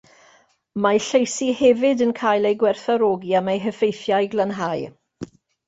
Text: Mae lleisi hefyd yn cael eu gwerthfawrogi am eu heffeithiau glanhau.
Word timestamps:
Mae 0.85 1.01
lleisi 1.07 1.49
hefyd 1.59 2.01
yn 2.07 2.15
cael 2.21 2.49
eu 2.53 2.57
gwerthfawrogi 2.65 3.39
am 3.43 3.55
eu 3.55 3.63
heffeithiau 3.69 4.33
glanhau. 4.35 4.91